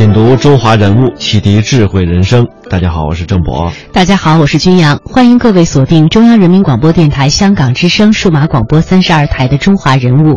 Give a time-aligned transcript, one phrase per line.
[0.00, 2.48] 品读中华人物，启迪智慧人生。
[2.70, 3.70] 大家好，我是郑博。
[3.92, 10.36] 大家好，我是军阳，欢迎各位锁定中央人民广播电台香港之声数码广播三十二台的《中华人物》。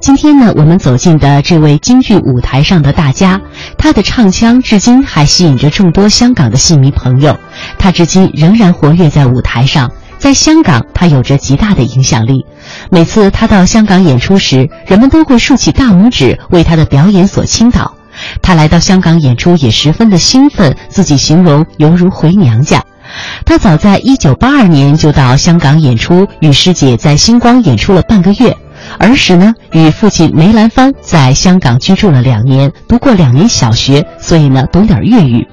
[0.00, 3.40] 今天呢，我们走进的这位京剧舞台上的大家，
[3.78, 7.36] 他的唱腔至今还吸引着众多香港的戏迷朋友。
[7.78, 12.44] 他至今仍然活跃在舞台上，在香港，他有着极大的影响力。
[12.90, 17.94] 每次他到香港演出时，人们都会竖起大拇指为他的表演所倾倒。
[18.42, 22.82] 他来到香港演出也十分的兴奋，自己形容犹如回娘家。
[23.44, 28.56] 他早在1982年就到香港演出，与师姐在星光演出了半个月。
[28.98, 35.46] 儿时呢，与父亲梅兰芳在香港居住了两年，读过两年小学，所以呢懂点粤语。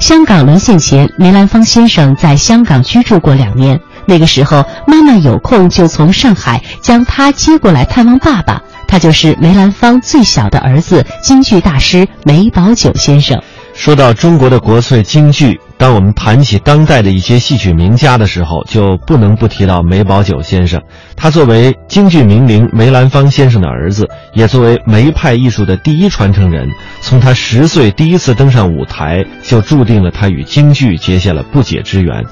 [0.00, 3.80] 香港沦陷前，梅兰芳先生在香港居住过两年。
[4.06, 8.62] 那个时候，妈妈有空就从上海将他接过来探望爸爸。
[8.94, 13.42] 他就是梅兰芳最小的儿子，京剧大师梅葆玖先生。
[13.74, 20.80] 说到中国的国粹京剧，当我们谈起当代的一些戏曲名家的时候，就不能不提到梅葆玖先生。
[21.16, 26.68] 他作为京剧名伶梅兰芳先生的儿子，也作为梅派艺术的第一传承人，
[27.00, 32.24] 从他十岁第一次登上舞台，就注定了他与京剧结下了不解之缘。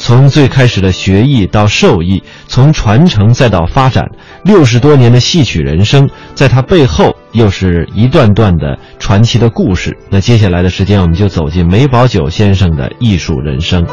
[0.00, 4.02] 从最开始的学艺到授艺，从传承再到发展，
[4.42, 9.94] 六十多年的戏曲人生，在他背后又是一段段的传奇的故事。
[10.08, 13.86] 那接下来的时间，我们就走进梅葆玖先生的艺术人生。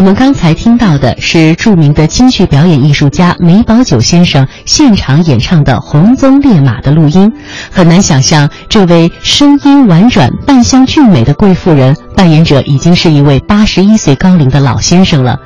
[0.00, 7.30] 我们刚才听到的是著名的京剧表演艺术家梅葆玖先生现场演唱的《红鬃烈马》的录音。
[7.70, 15.38] 很难想象，这位声音婉转、扮相俊美的贵妇人，扮演者已经是一位八十一岁高龄的老先生了。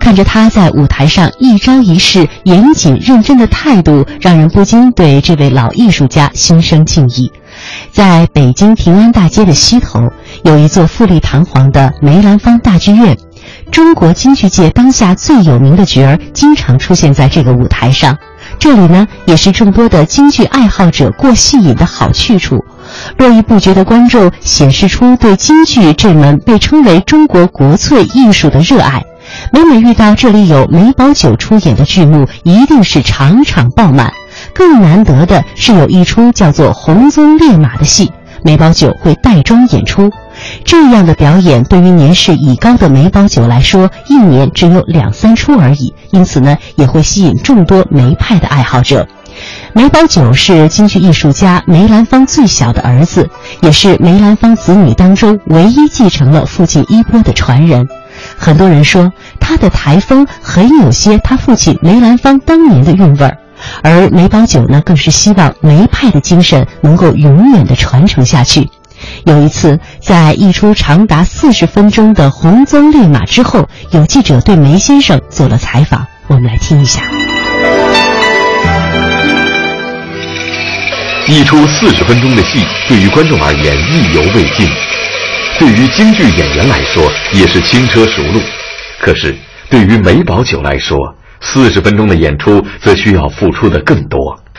[0.00, 7.30] 看着他在舞台上一招一式严谨认真的态度，让人不禁对这位老艺术家心生敬意。
[7.92, 10.10] 在北京平安大街的西头，
[10.42, 13.16] 有一座富丽堂皇的梅兰芳大剧院。
[13.70, 18.16] 中国京剧界当下最有名的角儿，经常出现在这个舞台上。
[18.58, 22.64] 这里呢，也是众多的京剧爱好者过戏瘾的好去处。
[23.16, 29.04] 络绎不绝的观众显示出对京剧这门被称为中国国粹艺术的热爱。
[29.52, 34.12] 每每遇到这里有梅葆玖出演的剧目，一定是场场爆满。
[34.52, 38.10] 更难得的是，有一出叫做《红鬃烈马》的戏，
[38.42, 40.10] 梅葆玖会带妆演出。
[40.64, 49.06] 这样的表演对于年事已高的梅葆玖来说，一年只有两三出而已，因此呢，也会吸引众多梅派的爱好者。
[49.72, 53.30] 梅葆玖是京剧艺术家梅兰芳最小的儿子，
[53.62, 57.88] 也是梅兰芳子女当中唯一继承了父亲衣钵的传人。
[58.36, 63.38] 很多人说他的台风很有些他父亲梅兰芳当年的韵味儿，
[63.82, 68.68] 而梅葆玖呢，更是希望梅派的精神能够永远的传承下去。
[69.24, 77.02] 有一次，在一出长达四十分钟的《红鬃烈马》之后，有记者对梅先生做了采访，我们来听一下。
[81.26, 84.66] 一出四十分钟的戏，对于观众而言意犹未尽；
[85.58, 88.40] 对于京剧演员来说，也是轻车熟路。
[89.00, 89.36] 可是，
[89.68, 90.96] 对于梅葆玖来说，
[91.40, 94.18] 四十分钟的演出则需要付出的更多。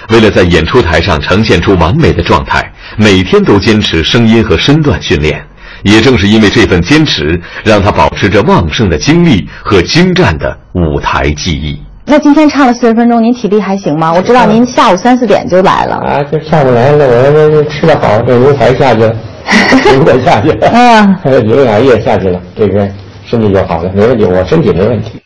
[0.09, 5.43] 为了在演出台上呈现出完美的状态，每天都坚持声音和身段训练。
[5.83, 11.81] 也正是因为这份坚持，让他保持着旺盛的精力和精湛的舞台技艺。
[12.05, 14.13] 那今天唱了四十分钟，您体力还行吗？
[14.13, 15.95] 我知道您下午三四点就来了。
[15.95, 19.15] 啊，就下午来了，我这吃的好，这牛排下去了，
[19.95, 20.69] 牛排下去了，
[21.23, 22.87] 嗯，牛羊也下去了，这个
[23.25, 25.19] 身体就好了，没问题，我身体没问题。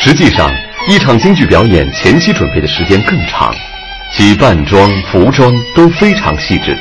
[0.00, 0.48] 实际上，
[0.88, 3.52] 一场京剧表演前期准备的时间更长，
[4.10, 6.76] 其扮装、服装都非常细致。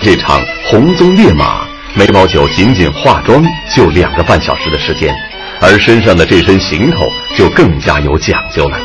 [0.00, 1.62] 这场《红鬃烈马》
[1.94, 3.42] 梅葆玖仅仅化妆
[3.74, 5.14] 就两个半小时的时间，
[5.60, 8.76] 而身上的这身行头就更加有讲究了。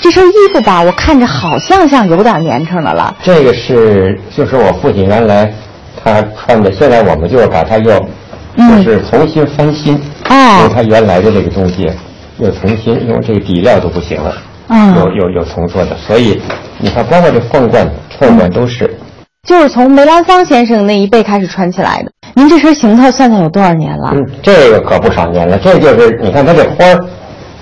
[0.00, 3.14] 这身衣服吧，我看着好像像有点年成的了。
[3.22, 5.52] 这个是就是我父亲原来
[6.04, 8.08] 他穿的，现在我们就是把它又
[8.56, 10.00] 嗯就是重新翻新，
[10.30, 11.90] 哦用他原来的这个东西
[12.38, 16.40] 又重新，因为这个底料都不行了，嗯有有有重做的，所以
[16.78, 18.90] 你看，包括这凤冠、凤冠都是。
[19.46, 22.10] 就是从梅兰芳先生那一辈开始穿起来的。
[22.34, 24.10] 您这身行头算算有多少年了？
[24.12, 25.56] 嗯，这个可不少年了。
[25.56, 27.04] 这就是你看它这花儿，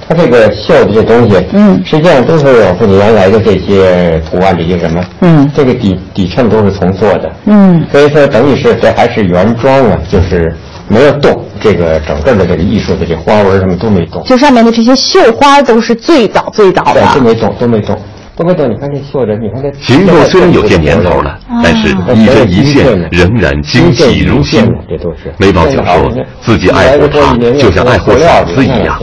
[0.09, 10.57] 它这个绣的这东西，嗯实际上都是我父亲原来的这些图案，这些什么，嗯这个底底衬都是重做的，嗯所以说等于是这还是原装啊，就是
[10.89, 17.15] 没有动，这个整个的这个艺术的这花纹什么都没动，就上面的这些绣花都是最早最早的对，。
[17.15, 17.99] 都没动，都没动，
[18.37, 18.71] 都没动。
[18.71, 24.65] 你看这绣着，你看这行头虽然有些年头了，但是一针一线仍然精细如新。
[24.89, 29.01] 这都是梅葆玖说自己爱护它，就像爱护嗓子一样。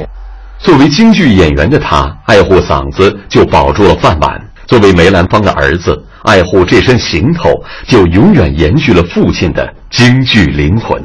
[0.59, 7.49] 作为京剧演员的他，爱护嗓子就保住了饭碗；作为梅兰芳的儿子，爱护这身行头，
[7.87, 11.01] 就永远延续了父亲的京剧灵魂。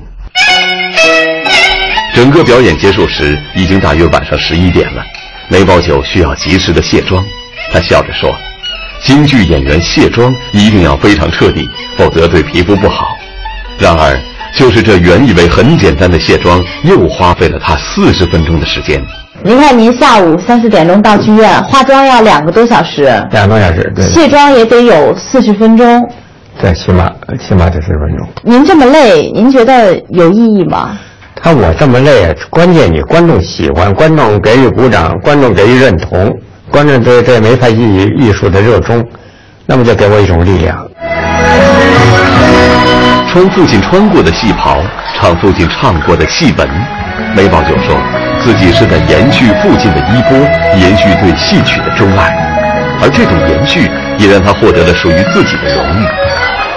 [2.15, 5.05] 整个表演结束时，已经大约晚上十一点了。
[5.49, 7.23] 梅葆玖需要及时的卸妆，
[7.73, 8.35] 他笑着说
[9.05, 13.07] ：“京剧演员卸妆一定要非常彻底，否则对皮肤不好。”
[13.79, 14.19] 然而，
[14.57, 19.01] 就是这原以为很简单的卸妆，又花费了他四十分钟的时间。
[19.45, 26.03] 您看，您下午三四点钟到剧院，化妆要两个多小时，两个多小时，对卸妆也得有四十分钟。
[26.61, 28.27] 对，起码起码得四十分钟。
[28.43, 30.99] 您这么累，您觉得有意义吗？
[31.35, 36.33] 他我这么累，关键你观众喜欢，观众给予鼓掌，观众给予认同，
[36.71, 39.05] 观众对对梅派艺艺术的热衷，
[39.67, 40.89] 那么就给我一种力量。
[43.31, 44.83] 穿父亲穿过的戏袍，
[45.15, 46.67] 唱父亲唱过的戏文。
[47.37, 47.95] 梅葆玖说，
[48.43, 50.39] 自己是在延续父亲的衣钵，
[50.81, 52.35] 延续对戏曲的钟爱，
[53.03, 56.26] 而这种延续也让他获得了属于自己的荣誉。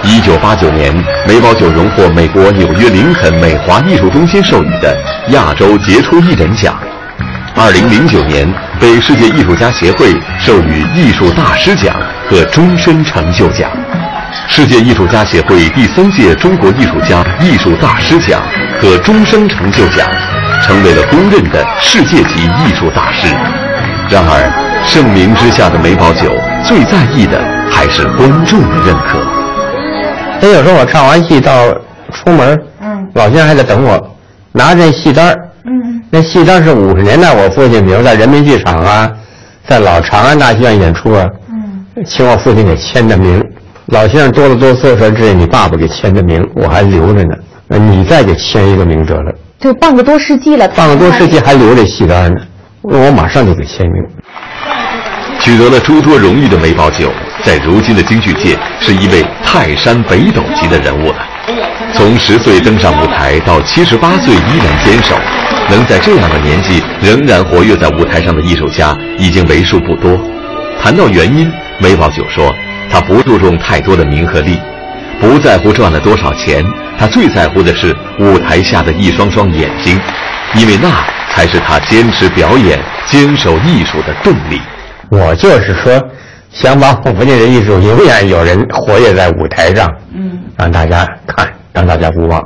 [0.02, 0.92] 一九八九年，
[1.26, 4.96] 梅葆玖荣获美国纽约林肯美华艺术中心授予的
[5.28, 6.74] 亚洲杰出艺人奖。
[7.54, 8.50] 二零零九年，
[8.80, 11.94] 被世界艺术家协会授予艺术大师奖
[12.28, 13.70] 和终身成就奖。
[14.48, 18.40] 世界艺术家协会第三届中国艺术家艺术大师奖
[18.80, 20.08] 和终生成就奖，
[20.62, 23.26] 成为了公认的世界级艺术大师。
[24.08, 24.50] 然而，
[24.86, 26.30] 盛名之下的梅葆玖
[26.64, 27.38] 最在意的
[27.70, 29.39] 还是观众的认可。
[30.40, 31.68] 所以有时候我唱完戏到
[32.12, 34.16] 出门，嗯老先生还在等我，
[34.52, 39.10] 拿着戏单儿嗯那戏单是五十年代我父亲，比如在人民剧场啊，
[39.66, 43.44] 在老长安大戏院演出啊，嗯，请我父亲给签的名。
[43.86, 47.34] 老先生哆了哆嗦说：“这是你爸爸给签的名，我还留着呢。
[47.68, 49.32] 呃你再给签一个名得了。
[49.58, 52.40] 就半个多世纪了，半个多世纪还留着戏单呢，
[52.82, 54.02] 我马上就给签名。
[55.40, 57.08] 取得了诸多荣誉的梅葆玖，
[57.42, 61.26] 在如今的京剧界是一位泰山北斗级的人物了。
[61.94, 65.16] 从十岁登上舞台到七十八岁依然坚守，
[65.68, 70.18] 能在这样的年纪仍然活跃在舞台上的艺术家已经为数不多。
[70.80, 72.54] 谈到原因，梅葆玖说，
[72.90, 74.58] 他不注重太多的名和利，
[75.20, 76.64] 不在乎赚了多少钱，
[76.98, 79.98] 他最在乎的是舞台下的一双双眼睛，
[80.54, 80.88] 因为那
[81.30, 84.60] 才是他坚持表演、坚守艺术的动力。
[85.10, 86.00] 我就是说，
[86.52, 92.42] 想把我父亲的艺术永远有人活跃在舞台上，嗯，让大家看，让大家不忘。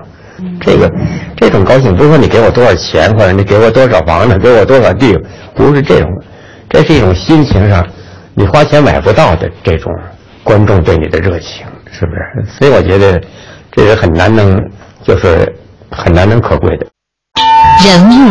[0.61, 0.90] 这个
[1.37, 5.16] 这种高兴不是说你给我多少钱，或者你给我多少房子，给我多少地，
[5.54, 6.11] 不是这种，
[6.68, 7.87] 这是一种心情上
[8.34, 9.92] 你花钱买不到的这种
[10.42, 12.52] 观众对你的热情，是不是？
[12.58, 13.20] 所以我觉得
[13.73, 14.61] 这是很难能，
[15.02, 15.50] 就是
[15.90, 16.87] 很难能可贵的。
[17.84, 18.30] 人物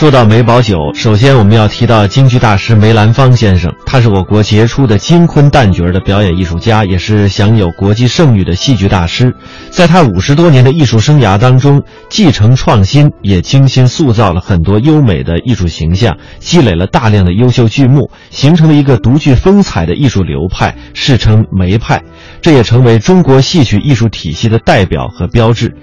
[0.00, 9.34] 说到梅葆玖，首先我们要提到京剧大师梅兰芳先生，他是我国杰出的京昆旦角的表演艺术家，也是享有国际盛誉的戏剧大师。
[9.68, 22.02] 在他五十多年的艺术生涯当中，继承创新，也精心塑造了很多优美的艺术形象，积累了大量的优秀剧目，形成了一个独具风采的艺术流派，世称梅派。
[22.40, 25.76] 这也成为中国戏曲艺术体系的代表和标志。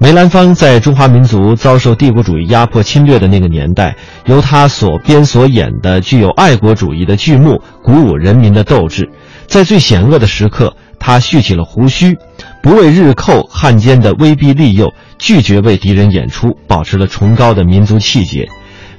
[0.00, 9.10] 梅兰芳在中华民族遭受帝国主义压迫侵略的那个年代，由他所编所演的具有爱国主义的剧目，鼓舞人民的斗志。
[9.48, 12.16] 在最险恶的时刻，他蓄起了胡须，
[12.62, 18.48] 不为日寇汉奸的威逼利诱，拒绝为敌人演出，保持了崇高的民族气节。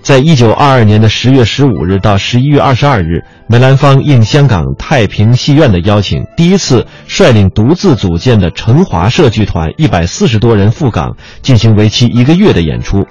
[0.02, 13.06] 在一九二二年的十月十五日到十一月二十二日，梅兰芳应香港太平戏院的邀请，第一次率领独自组建的成华社剧团一百四十多人赴港，进行为期一个月的演出。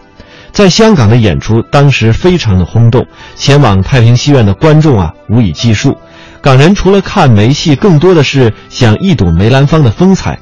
[0.51, 5.97] 在香港的演出当时非常的轰动，前往太平戏院的观众啊无以计数。
[6.41, 10.39] 港人除了看梅戏，更多的是想一睹梅兰芳的风采。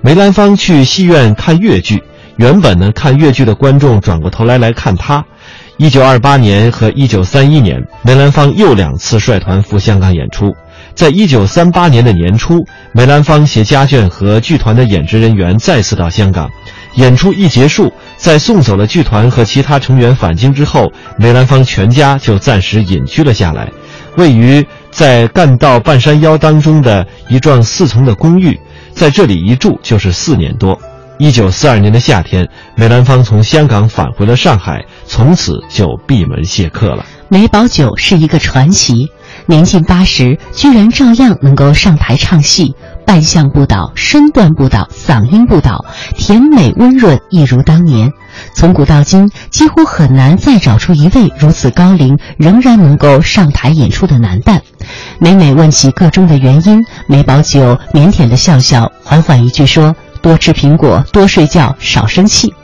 [0.00, 2.02] 梅兰芳去戏院看越剧，
[2.36, 5.24] 原本呢看越剧的观众转过头来来看他。
[5.78, 10.52] 一九二八年和一九三一年，梅兰芳又两次率团赴香港演出。
[10.96, 16.50] 在一九三八年的年初，梅兰芳携家眷和剧团的演职人员再次到香港。
[16.96, 23.70] 演出一结束，在送走了剧团和其他成员返京之后，梅兰芳全家就暂时隐居了下来，
[24.16, 28.58] 位于在干道半山腰当中的一幢四层的公寓，
[28.92, 30.76] 在这里一住就是四年多。
[31.18, 37.04] 一九四二年的夏天，梅兰芳从香港返回了上海，从此就闭门谢客了。
[37.28, 39.08] 梅葆玖是一个传奇，
[39.46, 42.72] 年近八十，居然照样能够上台唱戏，
[43.04, 45.84] 扮相不倒，身段不倒，嗓音不倒，
[46.16, 48.12] 甜美温润，一如当年。
[48.54, 54.60] 从古到今，几乎很难再找出一位如此高龄仍然能够上台演出的男旦。
[55.18, 59.96] 每每问起个中的原因，梅葆玖腼腆的笑笑，缓缓一句说。
[60.22, 62.54] 多吃苹果，多睡觉，少生气。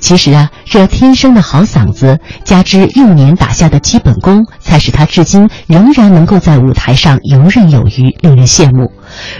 [0.00, 8.90] 其实啊，这天生的好嗓子，加之幼年打下的基本功，才使他至今仍然能够在舞台上游刃有余，令人羡慕。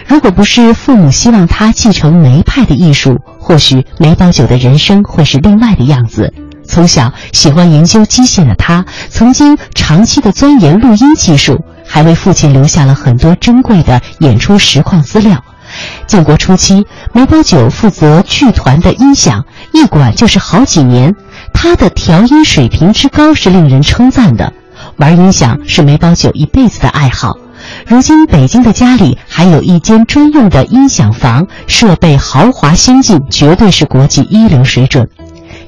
[0.07, 6.33] 如果不是父母希望他继承梅派的艺术，或许梅葆玖的人生会是另外的样子。
[6.65, 15.43] 从小喜欢研究机械的他，曾经长期的钻研录音技术，还为父亲留下了很多珍贵的演出实况资料。
[16.07, 21.15] 建国初期，梅葆玖负责剧团的音响，一管就是好几年。
[21.53, 24.51] 他的调音水平之高是令人称赞的。
[24.97, 27.37] 玩音响是梅葆玖一辈子的爱好。
[27.85, 35.07] 如今北京的家里还有一间专用的音响房，设备豪华先进，绝对是国际一流水准。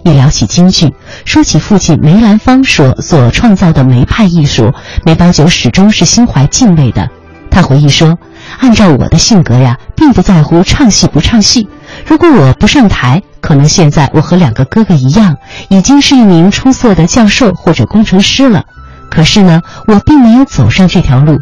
[0.03, 0.93] 一聊起京剧，
[1.25, 4.73] 说起父亲梅兰芳所所创造的梅派艺术，
[5.05, 7.07] 梅葆玖始终是心怀敬畏的。
[7.51, 8.17] 他回忆说。
[8.59, 11.67] 按照我的性格呀，并不在乎唱戏不唱戏。
[12.05, 15.35] 如果我不上台，可能现在我和两个哥哥一样，
[15.69, 18.63] 已经是一名出色的教授或者工程师了。
[19.09, 21.37] 可是呢，我并没有走上这条路。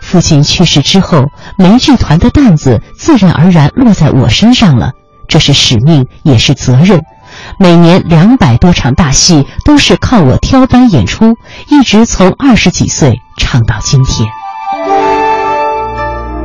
[0.00, 1.26] 父亲去世之后，
[1.58, 4.92] 梅剧团的担子自然而然落在我身上了。
[5.26, 7.00] 这是使命，也是责任。
[7.58, 11.34] 每年两百多场大戏都是靠我挑班演出，
[11.70, 14.28] 一直从二十几岁唱到今天。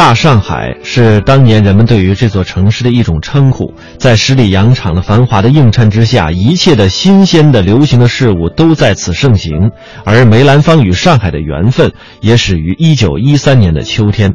[0.00, 9.70] 大上海是当年人们对于这座城市的一种称呼，在十里洋场的繁华的映衬之下，一切的新鲜的流行的事物都在此盛行。
[10.06, 11.92] 而梅兰芳与上海的缘分
[12.22, 14.32] 也始于一九一三年的秋天，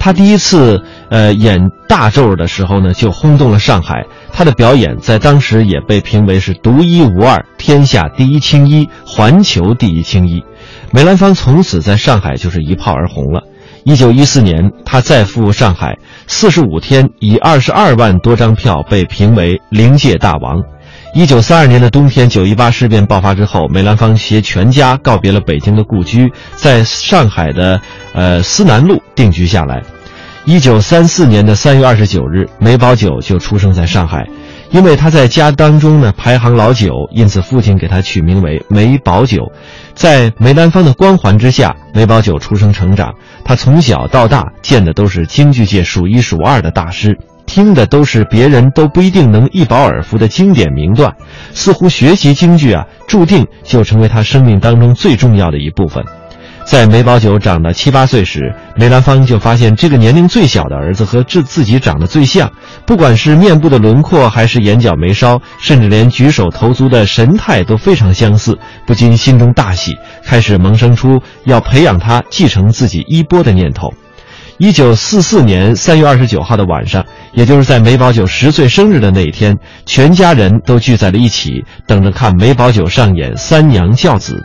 [0.00, 4.06] 他第一次呃演大咒的时候呢，就轰动了上海。
[4.32, 10.42] 他的表演在当时也被评为是独一无二、天下第一青衣、环球第一青衣。
[10.90, 13.44] 梅兰芳从此在上海就是一炮而红了。
[13.84, 20.62] 一九一四年，他再赴上海，四十五天以二十二万多张票被评为灵界大王。
[21.14, 27.78] 一九三二年的冬天，九一八事变爆发之后，梅兰芳携全家告别了北京的故居，在上海的
[28.14, 29.82] 呃思南路定居下来。
[30.46, 34.26] 一九三四年的三月二十九日，梅葆玖就出生在上海。
[34.74, 39.52] 因为他在家当中呢排行老九，因此父亲给他取名为梅葆玖。
[39.94, 43.14] 在梅兰芳的光环之下，梅葆玖出生成长。
[43.44, 47.16] 他从小到大见的都是京剧界数一数二的大师，
[47.46, 51.14] 听的都是别人都不一定能一饱耳福的经典名段。
[51.52, 56.04] 似乎学习京剧啊，注定就成为他生命当中最重要的一部分。
[56.64, 62.50] 在梅葆玖长到七八岁时，梅兰芳就发现这个年龄最小的儿子和自自己长得最像，
[62.86, 69.94] 不管是面部的轮廓，还是眼角眉梢，甚至连举手投足的神态都非常相似，不禁心中大喜，
[70.24, 73.92] 开始萌生出要培养他继承自己衣钵的念头。
[74.56, 77.04] 一九四四年三月二十九号的晚上，
[77.34, 84.42] 也就是在梅葆玖十岁生日的那一天，全家人都聚在了一起，等着看梅葆玖上演三娘教子。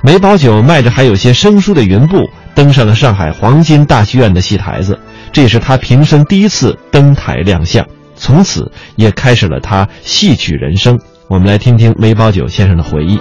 [0.00, 4.98] 梅葆玖迈着还有些生疏的云步，登上了上海黄金大戏院的戏台子，
[5.32, 10.98] 这也是他平生第一次登台亮相，从此也开始了他戏曲人生。
[11.26, 13.18] 我们来听听梅葆玖先生的回忆。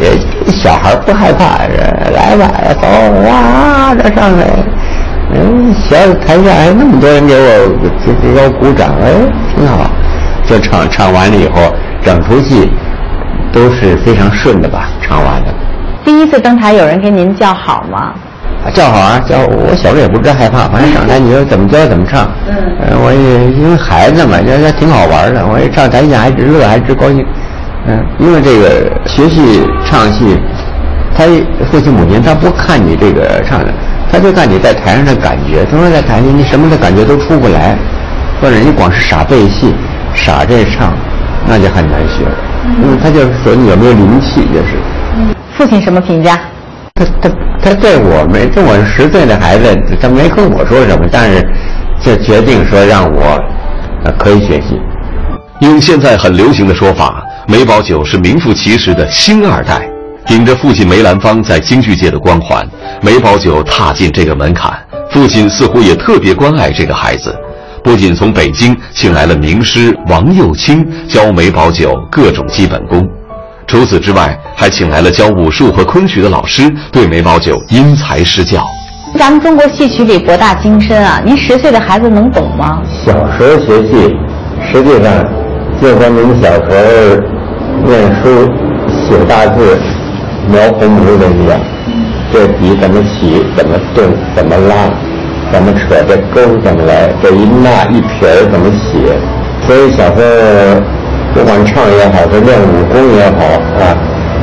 [0.00, 1.58] 呃小孩不害怕，
[2.12, 2.86] 来吧，走
[3.26, 4.46] 哇，这上来，
[5.34, 7.68] 嗯，小台下还那么多人给我
[8.04, 9.12] 给给我鼓掌，哎，
[9.56, 9.90] 挺好。
[10.46, 12.70] 就唱唱完了以后，整出戏
[13.52, 15.52] 都是非常顺的吧，唱完的。
[16.04, 18.12] 第一次登台，有人给您叫好吗？
[18.74, 22.28] 叫好啊，叫我小时候也不知道害怕，反正上台 你说怎么教怎么唱。
[22.48, 22.54] 嗯。
[23.02, 27.24] 我也因为孩子嘛，觉得挺好玩的，我一唱台下还直乐，还直高兴。
[27.86, 30.36] 嗯，因为这个学戏唱戏，
[31.16, 31.24] 他
[31.70, 33.72] 父亲母亲他不看你这个唱的，
[34.10, 35.64] 他就看你在台上的感觉。
[35.70, 37.78] 他说在台上你什么的感觉都出不来，
[38.42, 39.74] 或者你光是傻背戏、
[40.14, 40.92] 傻这唱，
[41.46, 42.24] 那就很难学。
[42.64, 44.76] 嗯，他就说你有没有灵气，就是。
[45.16, 46.38] 嗯，父亲什么评价？
[46.94, 47.30] 他他
[47.62, 51.46] 他对我没，这我是十岁的孩子，他没跟我说什么，但是
[52.00, 53.40] 就决定说让我
[54.18, 54.80] 可以学习。
[55.60, 57.24] 用现在很流行的说法。
[57.50, 59.88] 梅葆玖是名副其实的星二代，
[60.26, 62.68] 顶着父亲梅兰芳在京剧界的光环，
[63.00, 64.70] 梅葆玖踏进这个门槛。
[65.10, 67.34] 父亲似乎也特别关爱这个孩子，
[67.88, 73.08] 不仅从北京请来了名师王幼卿教梅葆玖各种基本功，
[73.66, 78.62] 除此之外，还请来了教武术和昆曲的老师，对梅葆玖因材施教。
[79.16, 82.82] 咱们中国戏曲里博大精深啊，您十岁的孩子能懂吗？
[83.06, 84.14] 小时候学戏，
[84.70, 85.24] 实际上
[85.80, 87.38] 就和您小时候。
[87.86, 88.46] 念书、
[89.08, 89.78] 写大字、
[90.50, 91.58] 描红模的一样，
[92.30, 94.04] 这笔怎么起，怎么动，
[94.34, 94.90] 怎么拉，
[95.50, 99.16] 怎么扯，这钩怎么来，这一捺一撇怎么写？
[99.66, 100.80] 所以小时候
[101.34, 103.44] 不管唱也好，是练武功也好
[103.80, 103.96] 啊，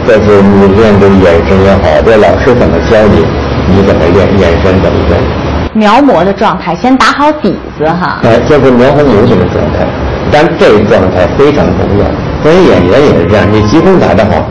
[0.05, 3.25] 这是你练这眼神也好，这老师怎么教你，
[3.69, 5.21] 你怎么练眼神怎么练？
[5.73, 8.21] 描摹的状态，先打好底子哈。
[8.23, 9.85] 哎，就是描红模这个状态，
[10.31, 12.05] 但这个状态非常重要。
[12.41, 14.47] 所以演员也是这样，你基功打得好，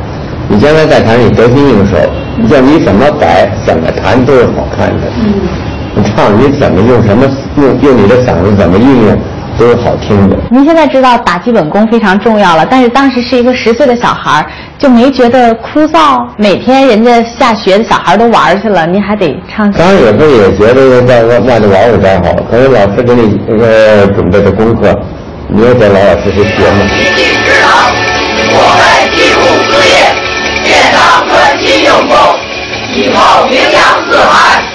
[0.48, 1.96] 你将来在台上你得心应手。
[2.36, 5.06] 你叫你怎么摆、怎么弹都是好看的。
[5.16, 5.32] 你
[6.14, 7.24] 唱你怎么用什么
[7.56, 9.18] 用用你的嗓子怎么运用
[9.58, 10.36] 都是好听的。
[10.50, 14.44] 您现在知道打基本功非常重要了，但是当时是一个十岁的小孩，
[14.78, 16.26] 就没觉得枯燥。
[16.36, 19.70] 每天人家下学的小孩都玩去了，您还得唱。
[19.72, 24.98] 当然有时候也觉得在外外头玩玩才好，可是老师给你呃准备的功课。
[25.46, 26.84] 你也得老老实实学嘛。
[26.96, 27.94] 一技之长，
[28.50, 28.82] 我们
[29.14, 29.40] 继父
[29.70, 29.94] 事业，
[30.64, 32.16] 殿堂专心用功，
[32.96, 34.73] 以后名扬四海。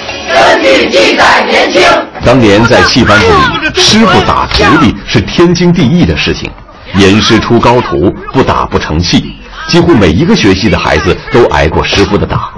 [0.50, 1.80] 根据记载年轻。
[2.24, 6.50] 当年在戏班子里，师傅打徒弟是天经地义的事情，
[6.94, 9.36] 严师出高徒，不打不成器。
[9.68, 12.50] 几乎每一个学戏的孩子都挨过师傅的打，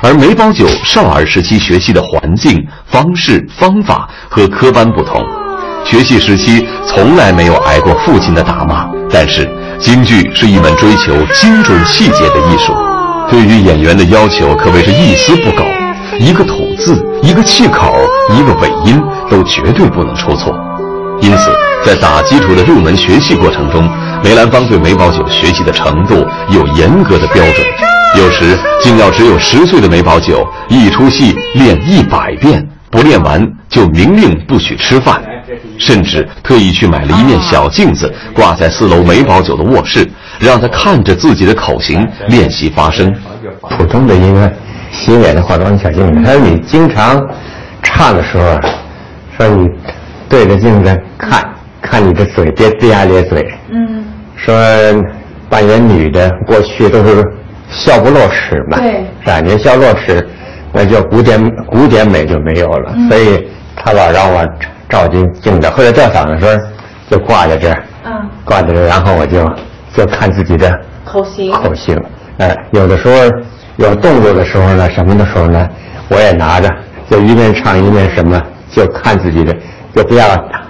[0.00, 5.20] 而梅葆玖少儿时期学习的环境、方式、方法和科班不同。
[5.84, 9.50] 学戏时期从来没有挨过父亲的打骂，但是
[9.80, 12.72] 京剧是一门追求精准细节的艺术，
[13.28, 15.64] 对于演员的要求可谓是一丝不苟，
[16.18, 17.94] 一个吐字、一个气口、
[18.30, 20.54] 一个尾音都绝对不能出错。
[21.20, 21.50] 因此，
[21.84, 23.88] 在打基础的入门学习过程中，
[24.22, 27.66] 梅兰芳对梅葆玖学习的程度有严格的标准，
[28.18, 35.22] 有时竟要只有十岁的梅葆玖一出戏练一百遍，不练完就明令不许吃饭。
[35.78, 43.12] 甚至特意去买了一面小镜子，挂在四楼梅葆玖的卧室，让他看着自己的口型练习发声。
[43.60, 44.50] 普通的音乐
[44.92, 47.20] 洗脸的化妆小镜子，他说你经常
[47.82, 48.60] 唱的时候，
[49.36, 49.68] 说你
[50.28, 51.42] 对着镜子看
[51.80, 53.44] 看你的嘴，别龇牙咧嘴。
[53.70, 54.04] 嗯。
[54.36, 54.54] 说
[55.48, 57.24] 扮演女的过去都是
[57.68, 60.24] 笑不露齿嘛，对，感觉笑露齿，
[60.72, 62.94] 那就古典古典美就没有了。
[63.08, 64.46] 所以他老让我。
[64.88, 66.62] 照镜镜子，后来吊嗓子时候
[67.08, 68.12] 就挂在这儿，嗯，
[68.44, 69.50] 挂在这儿，然后我就
[69.94, 70.70] 就看自己的
[71.02, 71.98] 口型，口型，
[72.36, 73.14] 哎，有的时候
[73.76, 75.68] 有动作的时候呢，什么的时候呢，
[76.08, 76.68] 我也拿着，
[77.10, 79.54] 就一面唱一面什么，就看自己的，
[79.94, 80.24] 就不要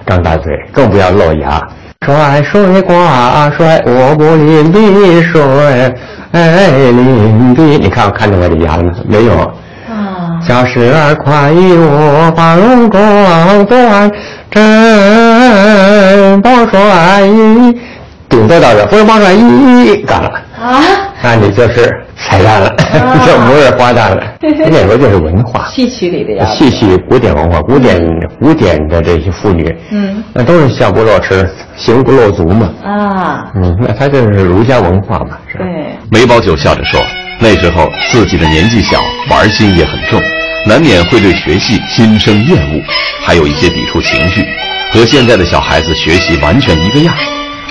[0.06, 1.60] 张大嘴，更不要露牙。
[2.04, 5.40] 甩水挂帅，我不淋的水，
[6.32, 7.62] 哎淋的。
[7.62, 8.92] 你看我看见我的牙了吗？
[9.06, 9.32] 没有。
[9.34, 9.52] 啊。
[10.44, 14.10] 小时儿快与我把戎装断，
[14.50, 17.78] 真不帅衣，
[18.32, 20.30] 顶多到这，不是宝帅衣干了。
[20.58, 20.80] 啊。
[21.24, 22.74] 那你就是彩蛋了，
[23.24, 24.24] 这不是花旦了。
[24.40, 26.46] 那时候就是文化，戏曲里的呀。
[26.46, 28.00] 戏曲古典文化，古典
[28.40, 32.70] 古典的这些妇女，嗯，那都是下不露齿，行不露足嘛。
[32.82, 35.64] 啊，嗯，那他就是儒家文化嘛，是吧？
[35.64, 35.84] 对。
[36.10, 37.00] 梅葆玖笑着说
[37.38, 40.20] ：“那时候自己的年纪小，玩心也很重，
[40.66, 42.82] 难免会对学戏心生厌恶，
[43.24, 44.44] 还有一些抵触情绪，
[44.92, 47.14] 和现在的小孩子学习完全一个样。”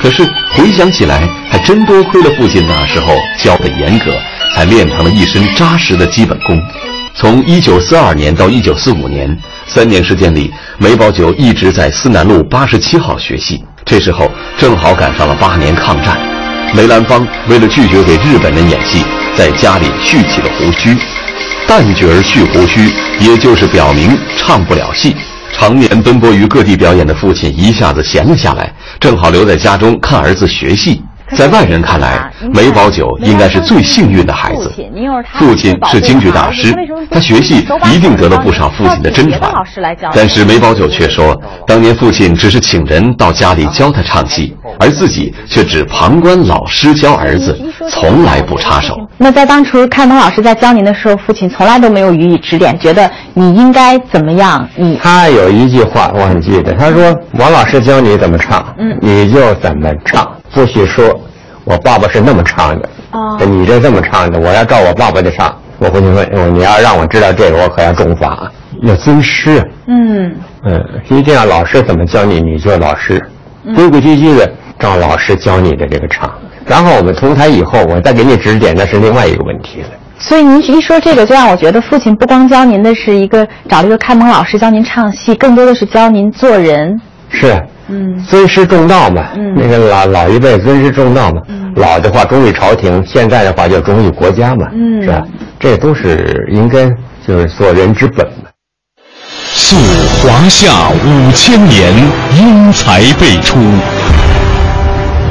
[0.02, 4.12] 可是回想起来，还真多亏了父亲那时候教的严格，
[4.56, 6.60] 才练成了一身扎实的基本功。
[7.14, 9.38] 从一九四二年到一九四五年
[9.68, 13.64] 三年时间里，梅葆玖一直在思南路八十七号学戏。
[13.86, 16.18] 这时候正好赶上了八年抗战，
[16.74, 20.98] 梅兰芳为了拒绝给日本人演戏，在家里蓄起了胡须。
[21.68, 25.16] 旦角儿蓄胡须，也就是表明唱不了戏。
[25.54, 31.04] 常年奔波于各地表演的父亲一下子闲了下来，正好留在家中看儿子学戏。
[31.36, 34.72] 在外人看来，梅葆玖应该是最幸运的孩子。
[35.34, 36.76] 父亲是京剧大师，
[37.10, 39.52] 他学戏一定得了不少父亲的真传。
[40.14, 47.58] 但是梅葆玖却说，当年父亲只是请人到家里教他唱戏，而自己却只旁观老师教儿子，
[47.90, 48.98] 从来不插手。
[49.18, 54.68] 那在当初看蒙老师在教您的时候，父亲从来都没有予以指点，觉得你应该怎么样？
[54.76, 61.20] 你他有一句话我很记得，他说：“王老师教你怎么唱，嗯，你就怎么唱。”不许说，
[61.64, 65.54] 我爸爸是那么唱的，哦，你这这么唱的，我要照我爸爸的唱。
[65.80, 68.52] 我父亲说，你要让我知道这个，我可要重罚，
[68.84, 69.64] 要尊师。
[69.88, 70.32] 嗯
[70.64, 73.20] 嗯，一定要老师怎么教你，你就老师，
[73.76, 76.32] 规规矩矩的照老师教你的这个唱。
[76.68, 79.90] 然后我们同台以后，我再给你指点，那是另外一个问题了。
[80.20, 87.02] 所以您一说这个，就让我觉得父亲不光教您的是一个找了一个开蒙老师教您唱戏，更多的是教您做人。
[87.32, 87.64] 是。
[87.88, 91.42] 嗯，尊师重道嘛，嗯那个老老一辈尊师重道嘛，
[91.76, 95.22] 老的话忠于朝廷，现在的话就忠于国家嘛，嗯是吧？
[95.60, 96.90] 这都是应该
[97.28, 98.50] 就是做人之本嘛。
[99.54, 99.76] 溯
[100.22, 101.94] 华夏五千年，
[102.38, 103.58] 英才辈出；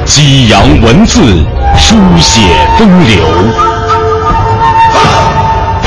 [0.05, 1.19] 激扬文字，
[1.79, 2.41] 书写
[2.77, 3.23] 风流；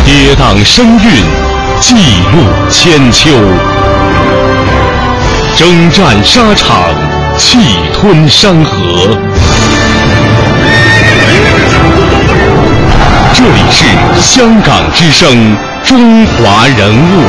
[0.04, 1.00] 跌宕声韵，
[1.80, 1.94] 记
[2.32, 3.30] 录千秋。
[5.56, 6.88] 征战沙场，
[7.38, 7.58] 气
[7.94, 9.16] 吞山河。
[13.32, 13.84] 这里是
[14.20, 17.22] 香港之声，中华人物。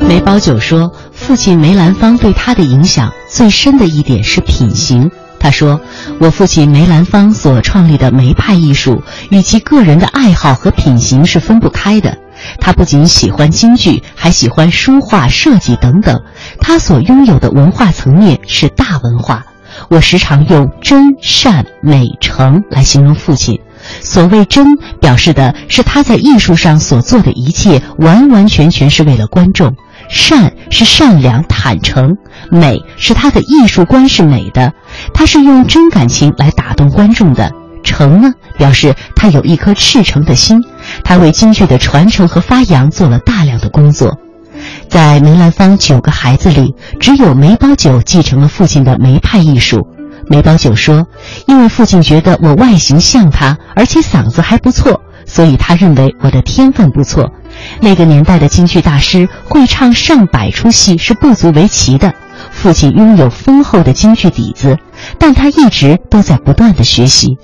[0.00, 5.10] 梅葆玖说，父亲梅兰芳对他的影响最深的一点是品行。
[5.44, 5.78] 他说
[6.20, 12.16] ：“我父亲梅兰芳所创立的梅派艺术，与其个人的爱好和品行是分不开的。
[12.58, 16.18] 他不仅喜欢京剧，还喜欢书画、设计等等。
[16.62, 19.44] 他所拥有的文化层面是大文化。
[19.90, 23.60] 我时常用真、善、美、诚来形容父亲。
[24.00, 24.66] 所谓真，
[24.98, 29.76] 表示的是他在艺术上所做的一切，完完全全是为了观众。”
[30.14, 32.16] 善是善良坦诚，
[32.48, 34.72] 美是他的艺术观是美的，
[35.12, 37.50] 他是用真感情来打动观众的。
[37.82, 40.62] 诚呢，表示他有一颗赤诚的心，
[41.02, 44.16] 他为京剧的传承和发扬做了大量的工作。
[44.88, 49.88] 在梅兰芳九个孩子里，只有梅葆玖继承了父亲的梅派艺术。
[50.28, 51.08] 梅葆玖说
[51.46, 57.32] ：“因为父亲觉得我外形像他，而且嗓子还不错，所以他认为我的天分不错。”
[57.80, 62.12] 那个年代的京剧大师会唱上百出戏是不足为奇的。
[62.50, 64.78] 父亲拥有丰厚的京剧底子，
[65.18, 67.38] 但他一直都在不断的学习。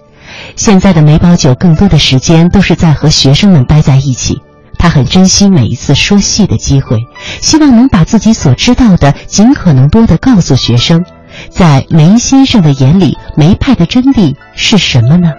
[0.56, 4.40] 现在的梅葆玖更多的时间都是在和学生们待在一起，
[4.78, 6.98] 他很珍惜每一次说戏的机会，
[7.40, 11.04] 希望能把自己所知道的尽可能多的告诉学生。
[11.48, 15.32] 在梅先生的眼里，梅派的真谛是什么呢？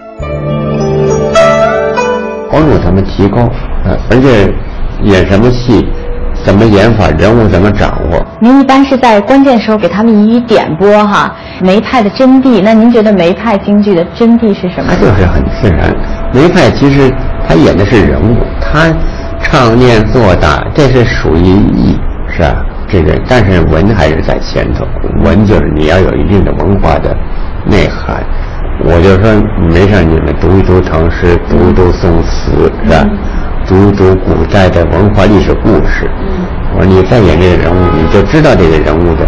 [2.52, 3.50] 帮助他们提高，
[3.84, 4.52] 呃，而且
[5.02, 5.88] 演什么戏，
[6.44, 8.22] 怎么演法，人物怎么掌握。
[8.40, 12.60] 您一般是在关键时候给他们予以点拨哈，梅派的真谛。
[12.62, 14.90] 那您觉得梅派京剧的真谛是什么？
[14.90, 15.94] 他就是很自然。
[16.34, 17.10] 梅派其实
[17.48, 18.92] 他演的是人物，他
[19.42, 22.66] 唱念做打，这是属于艺，是吧？
[22.88, 24.84] 这个，但是文还是在前头，
[25.24, 27.16] 文就是你要有一定的文化的
[27.64, 28.22] 内涵。
[28.84, 29.32] 我就说
[29.70, 33.06] 没事，你们读一读唐诗，读一读宋词，是吧？
[33.66, 36.10] 读读古代的文化历史故事。
[36.74, 39.24] 我说你再演这个人物，你就知道这个人物的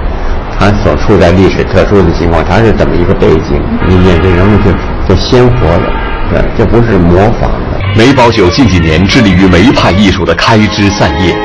[0.58, 4.72] 他所处在历史特殊的情况，他是怎么一个背景，你演这人物就
[5.08, 5.86] 就鲜活了，
[6.30, 7.78] 对，这不是模仿的。
[7.96, 11.36] 梅葆玖近几年致力于梅派艺术的开枝散叶，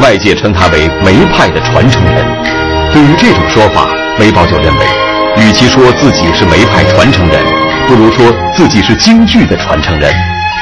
[0.00, 2.24] 外界称他为梅派的传承人。
[2.94, 4.84] 对于这种说法，梅葆玖认为，
[5.36, 7.44] 与其说自己是梅派传承人，
[7.88, 10.12] 不如说自己是京剧的传承人。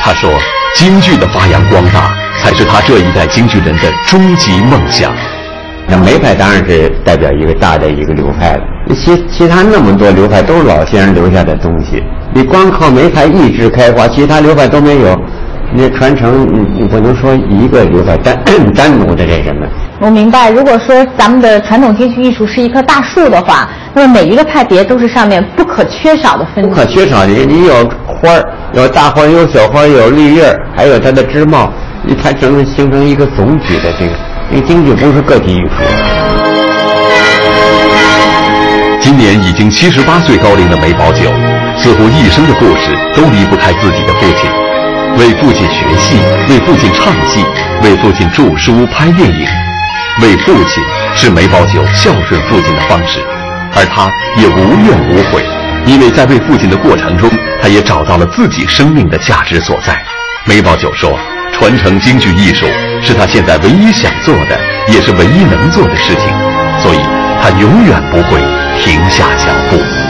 [0.00, 0.30] 他说，
[0.76, 5.12] 京剧的发扬光大才是他这一代京剧人的终极梦想。
[5.88, 8.62] 那梅派当然是代表一个大的一个流派了，
[8.94, 15.20] 其其他那么多流派都是老先生留下的东西，你光靠梅派一枝开花，其他流派都没有，
[15.72, 18.36] 那传承你你不能说一个流派单
[18.74, 19.66] 单独的这什么。
[20.00, 27.74] 我明白，如果说咱们的传统京剧艺术是一棵大树的话，那么每一个派别都是上面不可缺少的分支不可缺少你，你有
[28.06, 34.12] 花儿，有大花，有小花，有绿叶，还有它的枝茂，你才能形成一个总体的这个。
[34.50, 35.82] 因为京剧不是个体艺术。
[39.00, 41.32] 今年已经七十八岁高龄的梅葆玖，
[41.78, 44.50] 似乎一生的故事都离不开自己的父亲。
[45.18, 46.18] 为父亲学戏，
[46.50, 47.42] 为父亲唱戏，
[47.82, 49.46] 为父亲著书拍电影。
[50.20, 53.20] 为父亲是梅葆玖孝顺父亲的方式，
[53.76, 54.10] 而他
[54.40, 55.44] 也无怨无悔，
[55.84, 57.30] 因为在为父亲的过程中，
[57.62, 60.02] 他也找到了自己生命的价值所在。
[60.46, 61.16] 梅葆玖说。
[61.52, 62.66] 传承京剧艺术
[63.00, 66.24] 是他现在唯一想做的，也是唯一能做的事情，
[66.82, 66.98] 所以
[67.40, 68.38] 他永远不会
[68.78, 70.05] 停下脚步。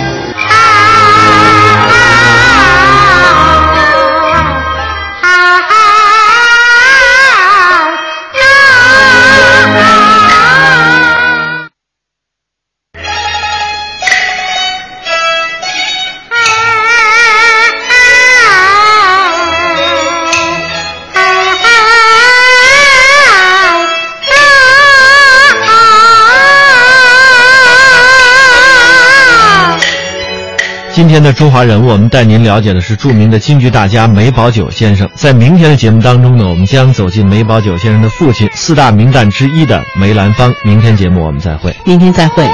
[31.17, 35.09] 今天的中华人物，我们带您了解的是著名的京剧大家梅葆玖先生。
[35.15, 40.53] 在明天的节目当中呢，我们将走进梅葆玖先生的父亲四大名旦之一的梅兰芳。
[40.63, 42.47] 明天节目我们再会，明天再会。